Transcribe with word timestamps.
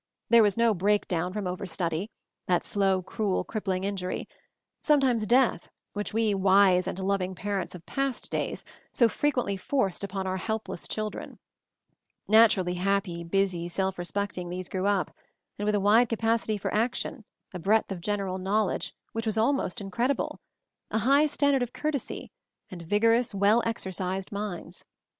There 0.31 0.41
was 0.41 0.57
no 0.57 0.73
"breakdown 0.73 1.31
from 1.31 1.45
overstudy;" 1.45 2.09
that 2.47 2.63
slow, 2.63 3.03
cruel, 3.03 3.43
crippling 3.43 3.83
injury— 3.83 4.27
some 4.81 4.97
MOVING 4.99 4.99
THE 4.99 5.05
MOUNTAIN 5.05 5.27
223 5.29 5.39
times 5.43 5.61
death, 5.61 5.71
which 5.93 6.13
we, 6.15 6.33
wise 6.33 6.87
and 6.87 6.97
loving 6.97 7.35
parents 7.35 7.75
of 7.75 7.85
past 7.85 8.31
days, 8.31 8.65
so 8.91 9.07
frequently 9.07 9.57
forced 9.57 10.03
upon 10.03 10.25
our 10.25 10.37
helpless 10.37 10.87
children. 10.87 11.37
Naturally 12.27 12.73
happy, 12.73 13.23
busy, 13.23 13.67
self 13.67 13.99
respecting, 13.99 14.49
these 14.49 14.69
grew 14.69 14.87
up; 14.87 15.15
with 15.59 15.75
a 15.75 15.79
wide 15.79 16.09
capacity 16.09 16.57
for 16.57 16.73
action, 16.73 17.23
a 17.53 17.59
breadth 17.59 17.91
of 17.91 18.01
general 18.01 18.39
knowledge 18.39 18.95
which 19.11 19.27
was 19.27 19.37
almost 19.37 19.79
incredible, 19.81 20.39
a 20.89 20.97
high 20.97 21.27
standard 21.27 21.61
of 21.61 21.73
courtesy, 21.73 22.31
and 22.71 22.81
vigorous, 22.81 23.35
well 23.35 23.61
exercised 23.67 24.31
minds. 24.31 24.83